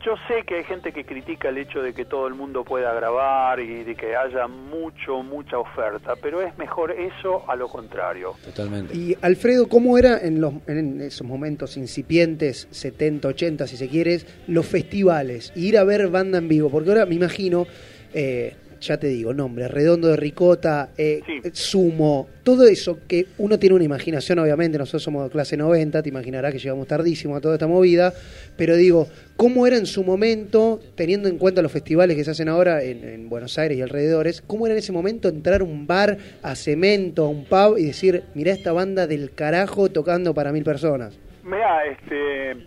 yo 0.05 0.15
sé 0.29 0.45
que 0.45 0.57
hay 0.57 0.65
gente 0.65 0.93
que 0.93 1.05
critica 1.05 1.49
el 1.49 1.59
hecho 1.59 1.83
de 1.83 1.93
que 1.93 2.05
todo 2.05 2.27
el 2.27 2.35
mundo 2.35 2.65
pueda 2.65 2.93
grabar 2.95 3.61
y 3.61 3.85
de 3.85 3.95
que 3.95 4.15
haya 4.15 4.47
mucho, 4.47 5.23
mucha 5.23 5.59
oferta, 5.59 6.15
pero 6.21 6.43
es 6.43 6.57
mejor 6.59 6.93
eso 6.93 7.49
a 7.49 7.57
lo 7.57 7.69
contrario. 7.69 8.35
Totalmente. 8.45 8.97
Y 8.97 9.17
Alfredo, 9.23 9.69
¿cómo 9.69 9.99
era 9.99 10.19
en, 10.19 10.41
los, 10.41 10.55
en 10.67 11.01
esos 11.01 11.27
momentos 11.27 11.77
incipientes, 11.77 12.69
70, 12.71 13.29
80, 13.29 13.67
si 13.67 13.77
se 13.77 13.89
quieres, 13.89 14.27
los 14.47 14.67
festivales? 14.67 15.53
Ir 15.57 15.79
a 15.79 15.85
ver 15.85 16.09
banda 16.09 16.39
en 16.39 16.49
vivo, 16.49 16.71
porque 16.71 16.91
ahora 16.91 17.07
me 17.07 17.15
imagino... 17.15 17.67
Eh, 18.15 18.55
ya 18.81 18.99
te 18.99 19.09
digo, 19.09 19.33
nombre, 19.33 19.69
redondo 19.69 20.09
de 20.09 20.17
ricota, 20.17 20.91
eh, 20.97 21.21
sumo, 21.53 22.29
todo 22.43 22.67
eso 22.67 22.99
que 23.09 23.27
uno 23.39 23.59
tiene 23.59 23.75
una 23.75 23.85
imaginación, 23.85 24.39
obviamente, 24.39 24.79
nosotros 24.79 25.03
somos 25.03 25.25
de 25.25 25.31
clase 25.31 25.57
90, 25.57 26.03
te 26.03 26.09
imaginarás 26.09 26.53
que 26.53 26.59
llegamos 26.59 26.87
tardísimo 26.87 27.37
a 27.37 27.41
toda 27.41 27.55
esta 27.55 27.67
movida, 27.67 28.13
pero 28.57 28.77
digo, 28.77 29.09
¿cómo 29.37 29.67
era 29.67 29.77
en 29.77 29.87
su 29.87 30.05
momento, 30.05 30.81
teniendo 30.95 31.29
en 31.29 31.39
cuenta 31.39 31.63
los 31.63 31.73
festivales 31.73 32.17
que 32.17 32.25
se 32.25 32.31
hacen 32.31 32.49
ahora 32.49 32.83
en, 32.83 33.29
Buenos 33.29 33.59
Aires 33.59 33.79
y 33.79 33.83
alrededores, 33.83 34.43
cómo 34.43 34.67
era 34.67 34.75
en 34.75 34.79
ese 34.79 34.93
momento 34.93 35.29
entrar 35.29 35.61
a 35.61 35.65
un 35.65 35.87
bar, 35.87 36.19
a 36.43 36.55
cemento, 36.55 37.25
a 37.25 37.29
un 37.29 37.45
pub 37.45 37.79
y 37.79 37.87
decir, 37.87 38.23
mirá 38.35 38.53
esta 38.53 38.73
banda 38.73 39.07
del 39.07 39.33
carajo 39.33 39.89
tocando 39.89 40.33
para 40.35 40.53
mil 40.53 40.63
personas? 40.63 41.19
Mirá, 41.43 41.85
este 41.87 42.65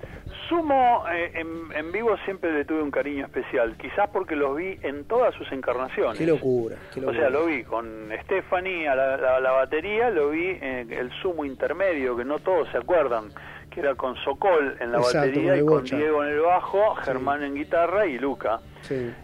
Sumo 0.50 1.06
eh, 1.14 1.32
en, 1.36 1.92
vivo 1.92 2.18
siempre 2.26 2.52
le 2.52 2.66
tuve 2.66 2.82
un 2.82 2.90
cariño 2.90 3.26
especial, 3.26 3.78
quizás 3.78 4.10
porque 4.10 4.36
los 4.36 4.58
vi 4.58 4.80
en 4.82 5.06
todas 5.06 5.34
sus 5.36 5.50
encarnaciones. 5.52 6.18
Qué 6.18 6.26
locura. 6.26 6.76
O 7.06 7.14
sea, 7.14 7.30
lo 7.30 7.46
vi 7.46 7.64
con 7.64 8.10
Stephanie 8.24 8.88
a 8.88 8.96
la, 8.96 9.52
batería, 9.52 10.10
lo 10.10 10.32
vi 10.32 10.58
en 10.60 10.92
el 10.92 11.12
Sumo 11.22 11.46
intermedio, 11.46 12.18
que 12.18 12.26
no 12.26 12.40
todos 12.40 12.68
se 12.72 12.80
acuerdan, 12.80 13.30
que 13.70 13.80
era 13.82 13.94
con 13.94 14.16
Sokol 14.18 14.76
en 14.80 14.92
la 14.92 15.00
batería 15.00 15.56
y 15.56 15.64
con 15.64 15.84
Diego 15.84 16.24
en 16.24 16.32
el 16.32 16.40
bajo, 16.40 16.96
Germán 16.96 17.44
en 17.44 17.54
guitarra 17.54 18.08
y 18.08 18.18
Luca. 18.18 18.60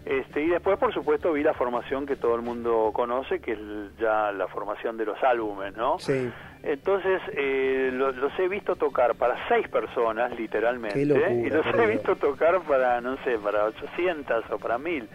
Este, 0.05 0.44
y 0.44 0.50
después, 0.50 0.77
por 0.77 0.94
supuesto, 0.94 1.34
vi 1.34 1.41
la 1.41 1.55
formación 1.55 2.05
que 2.05 2.17
todo 2.17 2.36
el 2.36 2.44
mundo 2.44 2.91
conoce, 2.94 3.39
que 3.39 3.53
es 3.53 3.60
ya 4.00 4.32
la 4.32 4.48
formación 4.48 4.96
de 4.98 5.05
los 5.05 5.24
álbumes, 5.24 5.75
¿no? 5.75 5.98
Sí. 5.98 6.32
Entonces, 6.65 7.22
eh, 7.34 7.91
los, 7.93 8.15
he 8.39 8.48
visto 8.48 8.75
tocar 8.75 9.13
para 9.13 9.36
seis 9.48 9.67
personas, 9.67 10.38
literalmente, 10.38 11.00
y 11.00 11.05
los 11.05 11.19
he 11.19 11.86
visto 11.86 12.15
tocar 12.15 12.60
para, 12.62 13.00
no 13.01 13.17
sé, 13.24 13.38
para 13.38 13.65
800 13.65 14.45
o 14.50 14.57
para 14.57 14.79
1000. 14.79 15.07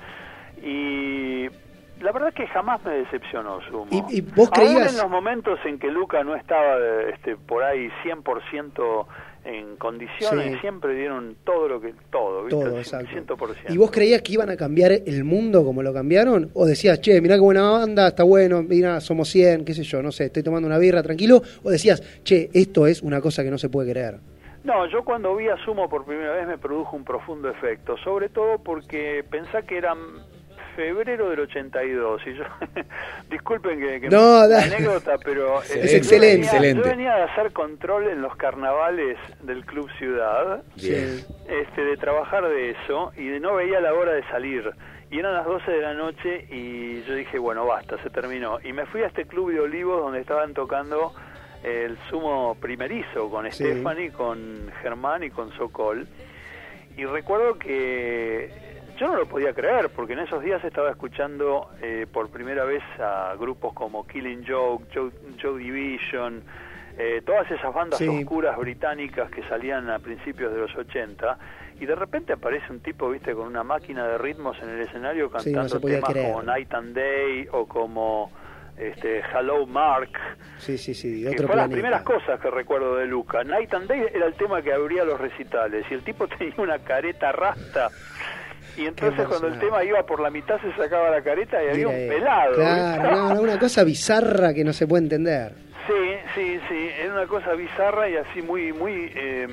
Y 0.63 1.49
la 2.01 2.13
verdad 2.13 2.33
que 2.33 2.47
jamás 2.47 2.85
me 2.85 2.93
decepcionó 2.93 3.61
Sumo. 3.63 3.87
¿Y, 3.91 4.19
y 4.19 4.21
vos 4.21 4.51
creías... 4.51 4.93
en 4.93 4.99
los 5.01 5.11
momentos 5.11 5.59
en 5.65 5.79
que 5.79 5.89
Luca 5.91 6.23
no 6.25 6.35
estaba 6.35 6.77
este, 7.13 7.37
por 7.37 7.63
ahí 7.63 7.89
100% 8.05 9.07
en 9.45 9.77
condiciones, 9.77 10.53
Sí. 10.53 10.59
siempre 10.61 10.95
dieron 10.95 11.35
todo 11.45 11.67
lo 11.67 11.81
que 11.81 11.95
todo, 12.11 12.45
¿viste? 12.45 12.63
Todo, 12.63 12.79
exacto. 12.79 13.11
100%. 13.37 13.71
¿Y 13.73 13.79
vos 13.79 13.91
creías 13.91 14.21
que 14.23 14.35
iban 14.35 14.51
a 14.51 14.57
cambiar 14.57 14.93
el 14.93 15.25
mundo 15.25 15.65
como 15.65 15.83
lo 15.83 15.95
cambiaron? 15.95 16.51
¿O 16.55 16.67
decías, 16.67 17.01
che, 17.01 17.21
mirá 17.23 17.37
qué 17.37 17.41
buena 17.41 17.71
banda, 17.71 18.09
está 18.09 18.23
bueno, 18.23 18.63
mira, 18.63 19.01
somos 19.01 19.29
100, 19.29 19.65
qué 19.65 19.73
sé 19.73 19.83
yo, 19.83 20.03
no 20.03 20.13
sé, 20.13 20.27
estoy 20.27 20.43
tomando 20.43 20.67
una 20.67 20.77
birra 20.79 21.03
tranquilo? 21.03 21.41
¿O 21.63 21.71
decías, 21.71 22.03
che, 22.23 22.51
esto 22.53 22.87
es 22.87 23.03
una 23.03 23.21
cosa 23.23 23.43
que 23.43 23.51
no 23.51 23.57
se 23.57 23.71
puede 23.71 23.91
creer? 23.93 24.19
No, 24.63 24.87
yo 24.91 25.05
cuando 25.05 25.35
vi 25.37 25.49
a 25.49 25.57
Sumo 25.65 25.89
por 25.89 26.05
primera 26.05 26.35
vez 26.35 26.47
me 26.47 26.59
produjo 26.59 26.95
un 26.95 27.05
profundo 27.05 27.49
efecto, 27.49 27.97
sobre 28.05 28.29
todo 28.29 28.59
porque 28.59 29.25
pensá 29.31 29.63
que 29.63 29.79
era 29.79 29.95
febrero 30.81 31.29
del 31.29 31.41
82 31.41 32.23
y 32.27 32.35
yo 32.35 32.45
disculpen 33.31 33.79
que, 33.79 34.01
que 34.01 34.09
No, 34.09 34.41
me- 34.41 34.49
da- 34.49 34.63
anécdota, 34.63 35.17
pero 35.23 35.61
eh, 35.63 35.67
Es 35.83 35.91
yo 35.93 35.97
excelente. 35.99 36.37
venía- 36.37 36.45
Excelente. 36.51 36.83
Yo 36.83 36.91
venía 36.97 37.15
de 37.17 37.23
hacer 37.25 37.53
control 37.53 38.09
en 38.09 38.23
los 38.23 38.35
carnavales 38.37 39.19
del 39.43 39.65
Club 39.67 39.91
Ciudad, 39.99 40.63
Bien. 40.77 41.21
este, 41.49 41.85
de 41.85 41.97
trabajar 41.99 42.49
de 42.49 42.71
eso 42.71 43.13
y 43.17 43.27
de 43.29 43.41
no 43.41 43.55
veía 43.57 43.81
la 43.81 43.93
hora 43.93 44.13
de 44.13 44.23
salir. 44.29 44.71
Y 45.11 45.19
eran 45.19 45.35
las 45.35 45.45
12 45.45 45.71
de 45.71 45.81
la 45.83 45.93
noche 45.95 46.47
y 46.51 47.03
yo 47.03 47.15
dije, 47.15 47.39
bueno, 47.39 47.67
basta, 47.67 48.01
se 48.03 48.11
terminó. 48.11 48.59
Y 48.63 48.73
me 48.73 48.87
fui 48.87 49.03
a 49.03 49.09
este 49.09 49.27
club 49.27 49.53
de 49.53 49.61
olivos 49.61 50.01
donde 50.01 50.21
estaban 50.21 50.55
tocando 50.55 51.13
el 51.65 51.99
sumo 52.09 52.57
primerizo 52.61 53.29
con 53.29 53.45
Sí. 53.51 53.65
Stephanie, 53.65 54.13
con 54.13 54.71
Germán 54.83 55.25
y 55.25 55.31
con 55.31 55.53
Sokol. 55.57 56.07
Y 56.97 57.05
recuerdo 57.07 57.59
que 57.59 58.70
yo 59.01 59.09
no 59.09 59.17
lo 59.17 59.27
podía 59.27 59.53
creer 59.55 59.89
porque 59.91 60.13
en 60.13 60.19
esos 60.21 60.43
días 60.43 60.63
estaba 60.63 60.91
escuchando 60.91 61.71
eh, 61.81 62.07
por 62.13 62.29
primera 62.31 62.65
vez 62.65 62.83
a 63.01 63.35
grupos 63.39 63.73
como 63.73 64.07
Killing 64.07 64.45
Joke, 64.47 64.85
Joe, 64.95 65.11
Joe 65.43 65.59
Division, 65.59 66.43
eh, 66.99 67.23
todas 67.25 67.51
esas 67.51 67.73
bandas 67.73 67.99
Sí. 67.99 68.07
oscuras 68.09 68.59
británicas 68.59 69.31
que 69.31 69.43
salían 69.49 69.89
a 69.89 69.99
principios 70.01 70.53
de 70.53 70.59
los 70.61 70.77
80 70.77 71.39
y 71.81 71.87
de 71.87 71.95
repente 71.95 72.35
aparece 72.35 72.71
un 72.71 72.81
tipo, 72.81 73.09
viste, 73.09 73.35
con 73.35 73.47
una 73.47 73.65
máquina 73.65 74.07
de 74.07 74.19
ritmos 74.19 74.59
en 74.63 74.69
el 74.69 74.81
escenario 74.83 75.31
Sí, 75.39 75.51
no 75.51 75.61
cantando 75.63 75.81
temas 75.81 76.11
creer. 76.11 76.27
como 76.33 76.43
Night 76.43 76.75
and 76.75 76.95
Day 76.95 77.49
o 77.53 77.67
como 77.67 78.31
este, 78.77 79.21
Hello 79.33 79.67
Mark. 79.67 80.11
Sí, 80.59 80.77
sí, 80.77 80.93
sí, 80.95 81.23
de 81.23 81.31
Que 81.31 81.37
otro 81.37 81.47
fue 81.49 81.57
las 81.57 81.69
primeras 81.71 82.03
cosas 82.03 82.39
que 82.41 82.51
recuerdo 82.51 82.97
de 82.97 83.07
Luca. 83.07 83.45
Night 83.45 83.73
and 83.73 83.87
Day 83.89 84.05
era 84.15 84.27
el 84.27 84.35
tema 84.35 84.61
que 84.63 84.73
abría 84.75 85.05
los 85.05 85.19
recitales 85.19 85.87
y 85.91 85.95
el 85.95 86.03
tipo 86.03 86.27
tenía 86.39 86.55
una 86.59 86.79
careta 86.81 87.33
rasta. 87.33 87.89
Y 88.77 88.87
entonces 88.87 89.27
cuando 89.27 89.49
el 89.49 89.59
tema 89.59 89.85
iba 89.85 90.03
por 90.05 90.21
la 90.21 90.31
mitad 90.31 90.61
se 90.61 90.73
sacaba 90.77 91.11
la 91.11 91.23
careta 91.23 91.63
y 91.63 91.69
había 91.69 91.87
Mira, 91.87 91.89
un 91.89 91.95
eh, 91.97 92.09
pelado. 92.09 92.55
Claro, 92.55 93.11
no, 93.11 93.35
no, 93.35 93.41
una 93.43 93.59
cosa 93.59 93.85
bizarra 93.85 94.55
que 94.55 94.65
no 94.65 94.73
se 94.73 94.87
puede 94.87 95.05
entender. 95.05 95.53
Sí, 95.87 96.17
sí, 96.35 96.61
sí, 96.69 96.89
era 97.01 97.13
una 97.15 97.27
cosa 97.27 97.53
bizarra 97.55 98.09
y 98.09 98.17
así 98.17 98.43
muy, 98.43 98.73
muy... 98.73 99.11
eh, 99.15 99.47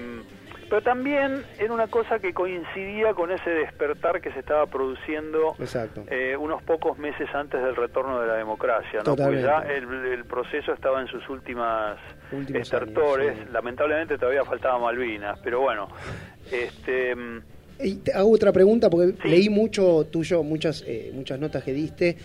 pero 0.70 0.82
también 0.82 1.44
era 1.58 1.74
una 1.74 1.88
cosa 1.88 2.20
que 2.20 2.34
coincidía 2.34 3.14
con 3.14 3.32
ese 3.32 3.50
despertar 3.50 4.20
que 4.20 4.34
se 4.34 4.40
estaba 4.40 4.66
produciendo 4.66 5.56
Exacto. 5.60 6.04
eh, 6.10 6.36
unos 6.36 6.62
pocos 6.64 6.98
meses 6.98 7.30
antes 7.34 7.64
del 7.64 7.74
retorno 7.74 8.20
de 8.20 8.28
la 8.28 8.34
democracia, 8.34 9.00
¿no? 9.00 9.16
Porque 9.16 9.40
Totalmente. 9.42 9.48
ya 9.48 9.74
el, 9.74 10.06
el 10.12 10.26
proceso 10.26 10.74
estaba 10.74 11.00
en 11.00 11.08
sus 11.08 11.28
últimas 11.30 11.98
Últimos 12.34 12.62
estertores, 12.64 13.32
años, 13.32 13.46
sí. 13.48 13.54
lamentablemente 13.54 14.18
todavía 14.18 14.44
faltaba 14.44 14.78
Malvinas, 14.78 15.40
pero 15.42 15.62
bueno, 15.62 15.88
este... 16.52 17.16
Y 17.80 17.96
te 17.96 18.12
hago 18.14 18.32
otra 18.32 18.52
pregunta 18.52 18.90
porque 18.90 19.14
Sí. 19.22 19.28
leí 19.30 19.50
mucho 19.50 20.06
tuyo, 20.12 20.44
muchas, 20.44 20.84
eh, 20.88 21.12
muchas 21.14 21.40
notas 21.40 21.64
que 21.64 21.74
diste. 21.74 22.18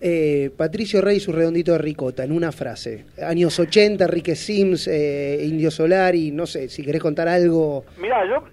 Eh, 0.00 0.50
Patricio 0.56 1.00
Rey 1.00 1.16
y 1.16 1.20
su 1.20 1.32
redondito 1.32 1.72
de 1.72 1.78
ricota, 1.78 2.22
en 2.24 2.32
una 2.32 2.52
frase. 2.52 3.04
Años 3.22 3.58
80, 3.58 4.04
Enrique 4.04 4.36
Sims, 4.36 4.86
eh, 4.86 5.40
Indio 5.44 5.70
Solari, 5.70 6.30
no 6.30 6.46
sé, 6.46 6.68
si 6.68 6.84
querés 6.84 7.00
contar 7.02 7.26
algo. 7.28 7.84
Mirá, 8.00 8.24
yo... 8.28 8.44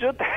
yo 0.00 0.14
te- 0.14 0.24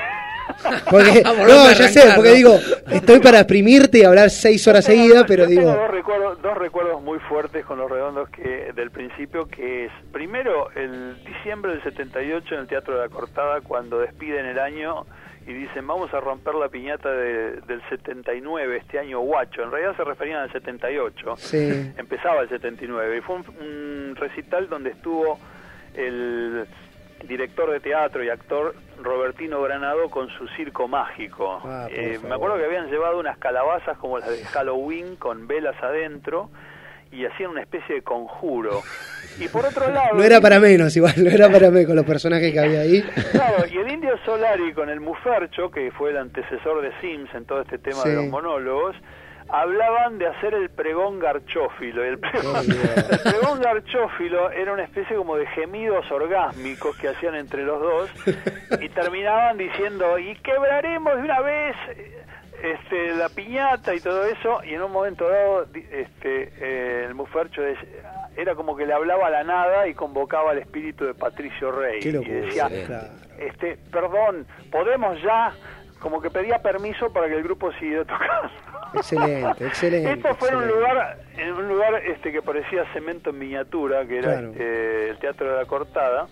Porque, 0.89 1.21
no, 1.23 1.71
ya 1.73 1.87
sé, 1.89 2.01
porque 2.15 2.31
digo, 2.31 2.57
estoy 2.91 3.19
para 3.19 3.39
exprimirte 3.39 3.99
y 3.99 4.03
hablar 4.03 4.29
seis 4.29 4.65
horas 4.67 4.85
seguidas, 4.85 5.25
pero 5.27 5.43
yo 5.43 5.49
tengo 5.49 5.61
digo, 5.61 5.73
dos 5.75 5.91
recuerdos, 5.91 6.41
dos 6.41 6.57
recuerdos 6.57 7.01
muy 7.03 7.19
fuertes 7.19 7.65
con 7.65 7.77
los 7.77 7.91
redondos 7.91 8.29
que 8.29 8.71
del 8.73 8.89
principio, 8.89 9.47
que 9.49 9.85
es, 9.85 9.91
primero, 10.13 10.69
el 10.71 11.17
diciembre 11.25 11.73
del 11.73 11.83
78 11.83 12.55
en 12.55 12.61
el 12.61 12.67
Teatro 12.67 12.95
de 12.95 13.01
la 13.01 13.09
Cortada, 13.09 13.59
cuando 13.61 13.99
despiden 13.99 14.45
el 14.45 14.57
año 14.57 15.05
y 15.47 15.53
dicen, 15.53 15.87
vamos 15.87 16.13
a 16.13 16.19
romper 16.19 16.53
la 16.55 16.67
piñata 16.67 17.09
de- 17.09 17.61
del 17.61 17.81
79, 17.89 18.77
este 18.77 18.99
año 18.99 19.19
guacho. 19.21 19.63
En 19.63 19.71
realidad 19.71 19.95
se 19.95 20.03
referían 20.03 20.41
al 20.41 20.51
78. 20.51 21.35
sí, 21.37 21.93
Empezaba 21.97 22.41
el 22.41 22.49
79 22.49 23.17
y 23.17 23.21
fue 23.21 23.35
un, 23.37 23.45
un 23.61 24.15
recital 24.17 24.67
donde 24.69 24.89
estuvo 24.91 25.39
el 25.95 26.67
director 27.23 27.71
de 27.71 27.79
teatro 27.79 28.23
y 28.23 28.29
actor 28.29 28.75
Robertino 29.01 29.61
Granado 29.61 30.09
con 30.09 30.29
su 30.29 30.47
circo 30.49 30.87
mágico. 30.87 31.61
Ah, 31.63 31.87
Eh, 31.89 32.19
me 32.23 32.35
acuerdo 32.35 32.57
que 32.57 32.65
habían 32.65 32.89
llevado 32.91 33.19
unas 33.19 33.37
calabazas 33.37 33.97
como 33.97 34.19
las 34.19 34.29
de 34.29 34.43
Halloween 34.45 35.15
con 35.15 35.47
velas 35.47 35.81
adentro 35.81 36.49
y 37.11 37.25
hacían 37.25 37.51
una 37.51 37.61
especie 37.61 37.95
de 37.95 38.01
conjuro. 38.01 38.81
Y 39.39 39.47
por 39.47 39.65
otro 39.65 39.87
lado... 39.91 40.15
no 40.15 40.23
era 40.23 40.39
para 40.41 40.59
menos 40.59 40.95
igual, 40.97 41.13
no 41.17 41.29
era 41.29 41.49
para 41.49 41.69
menos 41.71 41.87
con 41.87 41.95
los 41.95 42.05
personajes 42.05 42.51
que 42.51 42.59
había 42.59 42.81
ahí. 42.81 43.01
Claro, 43.31 43.65
y 43.71 43.77
el 43.77 43.91
Indio 43.91 44.17
Solari 44.25 44.73
con 44.73 44.89
el 44.89 44.99
Mufercho, 44.99 45.69
que 45.71 45.91
fue 45.91 46.11
el 46.11 46.17
antecesor 46.17 46.81
de 46.81 46.91
Sims 47.01 47.33
en 47.35 47.45
todo 47.45 47.61
este 47.61 47.77
tema 47.77 48.01
Sí. 48.03 48.09
de 48.09 48.15
los 48.15 48.25
monólogos, 48.27 48.95
hablaban 49.49 50.17
de 50.17 50.27
hacer 50.27 50.53
el 50.53 50.69
pregón 50.69 51.19
garchófilo. 51.19 52.03
El 52.03 52.19
pregón, 52.19 52.65
el 53.11 53.19
pregón 53.19 53.61
garchófilo 53.61 54.51
era 54.51 54.73
una 54.73 54.83
especie 54.83 55.15
como 55.15 55.37
de 55.37 55.47
gemidos 55.47 56.09
orgásmicos 56.11 56.97
que 56.97 57.07
hacían 57.09 57.35
entre 57.35 57.63
los 57.63 57.79
dos 57.79 58.09
y 58.81 58.89
terminaban 58.89 59.57
diciendo, 59.57 60.19
y 60.19 60.35
quebraremos 60.39 61.15
de 61.15 61.21
una 61.21 61.41
vez 61.41 61.75
este, 62.61 63.15
la 63.15 63.29
piñata 63.29 63.93
y 63.93 63.99
todo 63.99 64.23
eso, 64.25 64.63
y 64.63 64.73
en 64.73 64.81
un 64.81 64.91
momento 64.91 65.27
dado 65.29 65.65
este, 65.73 66.51
eh, 66.59 67.05
el 67.07 67.15
Mufercho 67.15 67.61
era 68.35 68.55
como 68.55 68.75
que 68.75 68.85
le 68.85 68.93
hablaba 68.93 69.27
a 69.27 69.29
la 69.29 69.43
nada 69.43 69.87
y 69.87 69.93
convocaba 69.93 70.51
al 70.51 70.59
espíritu 70.59 71.05
de 71.05 71.13
Patricio 71.13 71.71
Rey. 71.71 71.99
Y 72.03 72.11
decía, 72.11 72.67
claro. 72.85 73.07
este, 73.39 73.77
perdón, 73.91 74.45
podemos 74.71 75.21
ya, 75.21 75.51
como 75.99 76.21
que 76.21 76.29
pedía 76.29 76.59
permiso 76.61 77.11
para 77.11 77.27
que 77.27 77.35
el 77.35 77.43
grupo 77.43 77.71
siguiera 77.73 78.05
tocando. 78.05 78.49
Excelente, 78.93 79.65
excelente. 79.67 80.11
Esto 80.13 80.35
fue 80.35 80.49
en 80.49 80.55
un 80.57 80.67
lugar, 80.67 81.17
en 81.37 81.53
un 81.53 81.67
lugar 81.67 81.95
este 82.05 82.31
que 82.31 82.41
parecía 82.41 82.85
cemento 82.93 83.31
en 83.31 83.39
miniatura, 83.39 84.05
que 84.05 84.19
era 84.19 84.33
Claro. 84.33 84.51
este, 84.51 85.09
el 85.09 85.17
Teatro 85.19 85.49
de 85.51 85.55
la 85.57 85.65
Cortada, 85.65 86.27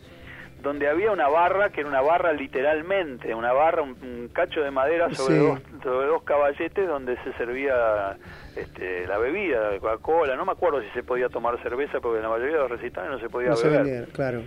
donde 0.65 0.89
había 0.89 1.11
una 1.11 1.29
barra, 1.29 1.69
que 1.69 1.79
era 1.81 1.89
una 1.89 2.01
barra 2.01 2.33
literalmente, 2.33 3.33
una 3.33 3.53
barra, 3.53 3.83
un, 3.83 3.91
un 4.01 4.29
cacho 4.33 4.61
de 4.61 4.71
madera 4.71 5.13
sobre, 5.13 5.35
Sí. 5.35 5.41
dos, 5.45 5.59
sobre 5.83 6.07
dos 6.07 6.23
caballetes 6.23 6.87
donde 6.87 7.15
se 7.23 7.31
servía 7.33 8.17
este, 8.57 9.07
la 9.07 9.17
bebida, 9.17 9.71
la 9.71 9.79
Coca-Cola, 9.79 10.35
no 10.35 10.43
me 10.45 10.51
acuerdo 10.53 10.81
si 10.81 10.89
se 10.89 11.03
podía 11.03 11.29
tomar 11.29 11.61
cerveza, 11.61 11.99
porque 12.01 12.17
en 12.17 12.23
la 12.23 12.29
mayoría 12.29 12.55
de 12.55 12.61
los 12.63 12.71
recitales 12.71 13.11
no 13.11 13.19
se 13.19 13.29
podía 13.29 13.49
No 13.51 13.55
se 13.55 13.69
beber. 13.69 14.07
claro. 14.09 14.41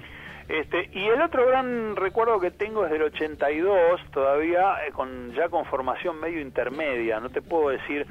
Este, 0.48 0.88
y 0.94 1.06
el 1.08 1.20
otro 1.20 1.46
gran 1.46 1.94
recuerdo 1.94 2.40
que 2.40 2.50
tengo 2.50 2.86
es 2.86 2.90
del 2.90 3.02
82, 3.02 4.00
todavía 4.10 4.76
eh, 4.86 4.92
con 4.92 5.30
ya 5.34 5.50
con 5.50 5.66
formación 5.66 6.18
medio 6.18 6.40
intermedia. 6.40 7.20
No 7.20 7.28
te 7.28 7.42
puedo 7.42 7.68
decir 7.68 8.06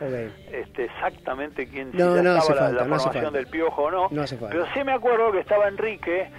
este, 0.52 0.84
exactamente 0.86 1.68
quién 1.68 1.92
si 1.92 1.98
No, 1.98 2.12
hace 2.12 2.20
estaba 2.20 2.70
la, 2.72 2.86
falta, 2.86 2.86
formación 2.86 3.34
del 3.34 3.48
piojo 3.48 3.84
o 3.86 3.92
no. 3.92 4.10
Pero 4.52 4.66
sí 4.76 4.84
me 4.84 4.94
acuerdo 4.94 5.32
que 5.32 5.40
estaba 5.40 5.68
Enrique 5.68 6.30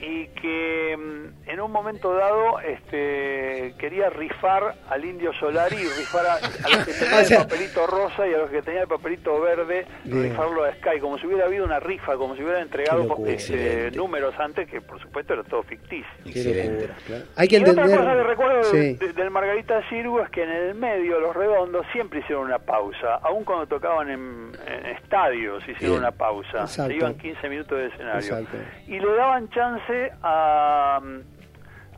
y 0.00 0.26
que 0.28 0.96
mm, 0.96 1.48
en 1.50 1.60
un 1.60 1.70
momento 1.72 2.12
dado 2.14 2.58
este, 2.60 3.74
quería 3.78 4.10
rifar 4.10 4.74
al 4.90 5.04
indio 5.04 5.32
Solari 5.34 5.76
y 5.76 5.84
rifar 5.84 6.26
a, 6.26 6.34
a 6.34 6.68
los 6.68 6.84
que 6.84 6.92
tenían 6.98 7.20
O 7.22 7.24
sea- 7.24 7.38
el 7.40 7.44
papelito 7.44 7.86
rosa 7.86 8.26
y 8.28 8.34
a 8.34 8.38
los 8.38 8.50
que 8.50 8.62
tenían 8.62 8.82
el 8.82 8.88
papelito 8.88 9.40
verde, 9.40 9.86
Bien. 10.04 10.22
rifarlo 10.30 10.64
a 10.64 10.72
Sky, 10.74 11.00
como 11.00 11.18
si 11.18 11.26
hubiera 11.26 11.44
habido 11.46 11.64
una 11.64 11.80
rifa, 11.80 12.16
como 12.16 12.34
si 12.36 12.42
hubiera 12.42 12.60
entregado 12.60 13.04
locura. 13.04 13.30
este, 13.32 13.54
Excelente. 13.54 13.96
números 13.98 14.34
antes, 14.38 14.68
que 14.68 14.80
por 14.80 15.00
supuesto 15.00 15.32
era 15.34 15.44
todo 15.44 15.62
ficticio. 15.62 16.06
Excelente. 16.26 16.88
claro. 17.06 17.24
Hay 17.36 17.48
que 17.48 17.56
y 17.56 17.60
otra 17.60 17.70
entender. 17.72 17.98
cosa 17.98 18.12
que 18.14 18.22
recuerdo 18.24 18.64
Sí. 18.64 18.94
del 18.94 19.30
Margarita 19.30 19.88
Sirgu 19.88 20.20
es 20.20 20.30
que 20.30 20.42
en 20.42 20.50
el 20.50 20.74
medio 20.74 21.20
los 21.20 21.34
redondos 21.34 21.86
siempre 21.92 22.20
hicieron 22.20 22.44
una 22.46 22.58
pausa, 22.58 23.14
aun 23.22 23.44
cuando 23.44 23.66
tocaban 23.66 24.10
en, 24.10 24.52
en 24.66 24.86
estadios 24.86 25.62
hicieron 25.62 25.80
Bien. 25.96 25.98
una 25.98 26.10
pausa, 26.12 26.60
Exacto. 26.62 26.90
se 26.90 26.96
iban 26.96 27.14
15 27.14 27.48
minutos 27.48 27.78
de 27.78 27.86
escenario 27.86 28.18
Exacto. 28.20 28.56
y 28.86 28.98
le 28.98 29.14
daban 29.14 29.48
chance 29.50 29.83
a, 30.22 31.00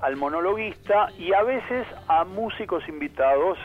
al 0.01 0.17
monologuista 0.17 1.09
y 1.19 1.33
a 1.33 1.43
veces 1.43 1.87
a 2.09 2.25
músicos 2.25 2.87
invitados 2.89 3.59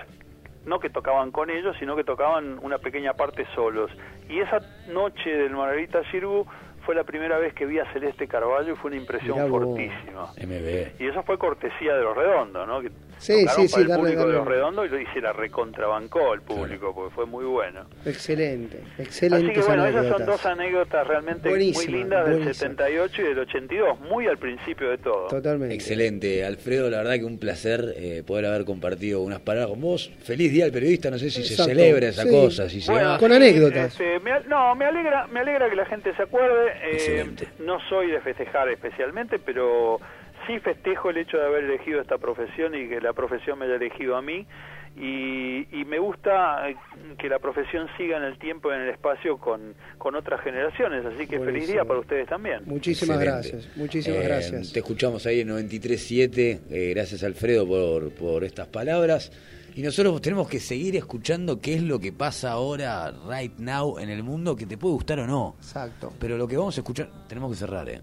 no 0.66 0.80
que 0.80 0.90
tocaban 0.90 1.32
con 1.32 1.50
ellos, 1.50 1.76
sino 1.80 1.96
que 1.96 2.04
tocaban 2.04 2.60
una 2.62 2.78
pequeña 2.78 3.14
parte 3.14 3.46
solos. 3.56 3.92
Y 4.30 4.40
esa 4.40 4.60
noche 4.90 5.30
del 5.30 5.52
Margarita 5.56 6.04
Sirgu 6.12 6.46
fue 6.86 6.96
la 6.96 7.04
primera 7.04 7.38
vez 7.38 7.54
que 7.54 7.66
vi 7.66 7.80
a 7.80 7.92
Celeste 7.94 8.28
Carballo 8.28 8.74
y 8.74 8.76
fue 8.76 8.92
una 8.92 9.00
impresión 9.00 9.34
Mirá 9.38 9.46
vos. 9.46 9.64
fortísima. 9.64 10.26
MB. 10.38 11.02
Y 11.02 11.08
eso 11.08 11.24
fue 11.24 11.38
cortesía 11.38 11.96
de 11.96 12.04
los 12.04 12.16
redondos, 12.16 12.68
¿no? 12.68 12.82
Que 12.82 12.92
Sí, 13.22 13.46
Tocaron 13.46 13.68
sí, 13.68 13.72
para 13.72 13.76
sí, 13.76 13.82
el 13.82 13.88
darle- 13.88 14.00
público 14.02 14.28
de 14.28 14.34
los 14.34 14.48
redondos 14.48 14.86
y 14.88 14.90
lo 14.90 15.00
hice 15.00 15.22
la 15.22 15.32
recontrabancó 15.34 16.34
el 16.34 16.42
público, 16.42 16.92
porque 16.94 17.14
fue 17.14 17.26
muy 17.28 17.46
bueno. 17.46 17.86
Excelente, 18.06 18.80
Así 18.96 19.02
excelente. 19.04 19.54
que 19.54 19.62
bueno, 19.62 19.86
esas 19.86 20.08
son 20.08 20.26
dos 20.26 20.46
anécdotas 20.46 21.08
realmente 21.08 21.48
Buenísima, 21.50 21.92
muy 21.92 22.00
lindas 22.02 22.26
del 22.26 22.38
buenísima. 22.40 22.54
78 22.70 23.22
y 23.22 23.26
del 23.26 23.40
82, 23.40 24.00
muy 24.02 24.28
al 24.28 24.38
principio 24.38 24.90
de 24.90 24.98
todo. 24.98 25.28
Totalmente. 25.28 25.76
Excelente, 25.76 26.44
Alfredo, 26.44 26.90
la 26.90 26.98
verdad 26.98 27.14
que 27.16 27.26
un 27.26 27.38
placer 27.38 27.94
eh, 27.96 28.24
poder 28.26 28.48
haber 28.48 28.66
compartido 28.66 29.22
unas 29.22 29.40
palabras 29.42 29.70
con 29.70 29.82
vos. 29.82 30.12
Feliz 30.24 30.52
día 30.52 30.66
al 30.66 30.72
periodista, 30.72 31.12
no 31.12 31.20
sé 31.20 31.30
si 31.30 31.44
se 31.44 31.54
Exacto, 31.54 31.70
celebra 31.76 32.08
esa 32.08 32.24
sí. 32.24 32.30
cosa, 32.30 32.68
si 32.70 32.82
se 32.82 32.92
Bueno, 32.92 33.10
va. 33.10 33.18
Con 33.20 33.30
sí, 33.30 33.36
anécdotas. 33.38 33.92
este, 33.94 34.20
me 34.20 34.32
no, 34.48 34.74
me 34.76 34.86
alegra, 34.86 35.28
me 35.28 35.42
alegra 35.42 35.70
que 35.70 35.76
la 35.76 35.86
gente 35.86 36.16
se 36.16 36.24
acuerde. 36.24 36.72
eh, 36.84 37.26
no 37.60 37.78
soy 37.88 38.10
de 38.12 38.20
festejar 38.22 38.68
especialmente, 38.70 39.38
pero 39.38 40.00
sí 40.48 40.60
festejo 40.60 41.10
el 41.10 41.18
hecho 41.18 41.38
de 41.38 41.46
haber 41.46 41.64
elegido 41.66 42.02
esta 42.02 42.18
profesión 42.18 42.76
y 42.76 42.88
que 42.88 43.00
la 43.02 43.14
profesión 43.14 43.60
me 43.60 43.66
haya 43.66 43.76
elegido 43.76 44.16
a 44.16 44.22
mí. 44.22 44.46
Y, 44.94 45.68
y 45.72 45.86
me 45.86 46.00
gusta 46.00 46.70
eh, 46.70 46.76
que 47.18 47.30
la 47.30 47.40
profesión 47.40 47.88
siga 47.98 48.18
en 48.18 48.24
el 48.24 48.38
tiempo 48.38 48.70
y 48.72 48.76
en 48.76 48.82
el 48.82 48.90
espacio 48.90 49.38
con, 49.38 49.74
con 49.98 50.16
otras 50.16 50.42
generaciones. 50.42 51.06
Así 51.06 51.28
que 51.28 51.40
feliz 51.40 51.68
día 51.72 51.86
para 51.86 52.00
ustedes 52.02 52.28
también. 52.28 52.64
Muchísimas 52.66 53.18
Excelente. 53.22 53.50
gracias, 53.52 53.78
muchísimas 53.78 54.20
Eh, 54.20 54.28
gracias. 54.28 54.74
Te 54.74 54.80
escuchamos 54.80 55.26
ahí 55.26 55.40
en 55.40 55.48
93.7. 55.50 56.60
eh, 56.70 56.92
gracias, 56.94 57.24
Alfredo, 57.24 57.66
por, 57.66 58.14
por 58.16 58.44
estas 58.44 58.68
palabras. 58.68 59.32
Y 59.76 59.82
nosotros 59.82 60.22
tenemos 60.22 60.50
que 60.50 60.60
seguir 60.60 60.98
escuchando 60.98 61.62
qué 61.62 61.76
es 61.76 61.84
lo 61.84 61.98
que 61.98 62.12
pasa 62.12 62.52
ahora, 62.52 63.14
right 63.30 63.58
now, 63.60 63.98
en 63.98 64.10
el 64.10 64.22
mundo, 64.24 64.58
que 64.58 64.66
te 64.66 64.78
puede 64.78 64.96
gustar 64.96 65.20
o 65.20 65.26
no. 65.28 65.56
Exacto. 65.60 66.12
Pero 66.20 66.38
lo 66.38 66.46
que 66.46 66.58
vamos 66.58 66.78
a 66.78 66.82
escuchar, 66.82 67.10
tenemos 67.30 67.50
que 67.52 67.58
cerrar, 67.58 67.88
¿eh? 67.88 68.02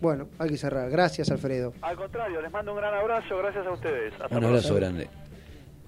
Bueno, 0.00 0.28
hay 0.38 0.48
que 0.50 0.56
cerrar. 0.56 0.88
Gracias, 0.90 1.30
Alfredo. 1.30 1.74
Al 1.82 1.96
contrario, 1.96 2.40
les 2.40 2.50
mando 2.50 2.72
un 2.72 2.78
gran 2.78 2.94
abrazo. 2.94 3.36
Gracias 3.38 3.66
a 3.66 3.70
ustedes. 3.72 4.12
Hasta 4.14 4.24
Un 4.24 4.30
pronto. 4.30 4.48
abrazo 4.48 4.74
grande. 4.74 5.08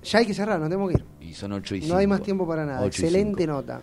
Ya 0.02 0.18
hay 0.18 0.26
que 0.26 0.34
cerrar, 0.34 0.58
nos 0.58 0.68
tenemos 0.68 0.90
que 0.90 0.98
ir. 0.98 1.04
Y 1.20 1.32
son 1.34 1.52
8 1.52 1.76
y 1.76 1.80
No 1.82 1.96
hay 1.96 2.04
5. 2.04 2.08
más 2.08 2.22
tiempo 2.22 2.46
para 2.46 2.66
nada. 2.66 2.84
Excelente 2.86 3.46
nota. 3.46 3.82